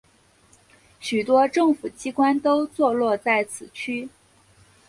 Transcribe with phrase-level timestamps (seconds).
[0.99, 4.09] 许多政府机关都座落在此区。